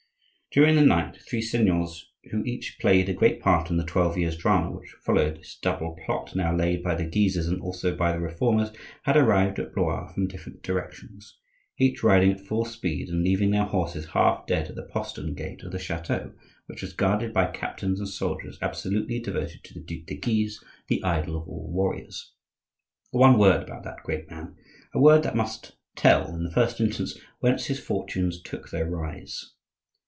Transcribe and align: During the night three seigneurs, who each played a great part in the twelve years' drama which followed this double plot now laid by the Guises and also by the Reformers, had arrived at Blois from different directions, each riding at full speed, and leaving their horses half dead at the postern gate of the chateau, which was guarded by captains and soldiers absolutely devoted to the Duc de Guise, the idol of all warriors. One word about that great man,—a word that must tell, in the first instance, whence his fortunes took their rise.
During 0.53 0.75
the 0.75 0.81
night 0.81 1.15
three 1.15 1.41
seigneurs, 1.41 2.11
who 2.29 2.43
each 2.43 2.75
played 2.81 3.07
a 3.07 3.13
great 3.13 3.39
part 3.39 3.69
in 3.69 3.77
the 3.77 3.85
twelve 3.85 4.17
years' 4.17 4.35
drama 4.35 4.69
which 4.75 4.91
followed 4.99 5.37
this 5.37 5.57
double 5.61 5.97
plot 6.05 6.35
now 6.35 6.53
laid 6.53 6.83
by 6.83 6.93
the 6.93 7.05
Guises 7.05 7.47
and 7.47 7.61
also 7.61 7.95
by 7.95 8.11
the 8.11 8.19
Reformers, 8.19 8.69
had 9.03 9.15
arrived 9.15 9.59
at 9.59 9.73
Blois 9.73 10.11
from 10.11 10.27
different 10.27 10.61
directions, 10.61 11.37
each 11.77 12.03
riding 12.03 12.33
at 12.33 12.41
full 12.45 12.65
speed, 12.65 13.07
and 13.07 13.23
leaving 13.23 13.51
their 13.51 13.63
horses 13.63 14.07
half 14.07 14.45
dead 14.45 14.67
at 14.67 14.75
the 14.75 14.83
postern 14.91 15.35
gate 15.35 15.63
of 15.63 15.71
the 15.71 15.79
chateau, 15.79 16.33
which 16.65 16.81
was 16.81 16.91
guarded 16.91 17.31
by 17.33 17.45
captains 17.45 18.01
and 18.01 18.09
soldiers 18.09 18.57
absolutely 18.61 19.21
devoted 19.21 19.63
to 19.63 19.73
the 19.73 19.79
Duc 19.79 20.05
de 20.07 20.15
Guise, 20.17 20.59
the 20.89 21.01
idol 21.01 21.37
of 21.41 21.47
all 21.47 21.71
warriors. 21.71 22.33
One 23.11 23.37
word 23.39 23.63
about 23.63 23.85
that 23.85 24.03
great 24.03 24.29
man,—a 24.29 24.99
word 24.99 25.23
that 25.23 25.33
must 25.37 25.77
tell, 25.95 26.35
in 26.35 26.43
the 26.43 26.51
first 26.51 26.81
instance, 26.81 27.17
whence 27.39 27.67
his 27.67 27.79
fortunes 27.79 28.41
took 28.41 28.69
their 28.69 28.85
rise. 28.89 29.53